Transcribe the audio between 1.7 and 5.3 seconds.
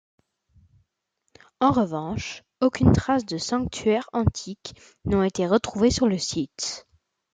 revanche, aucune traces de sanctuaires antiques n'ont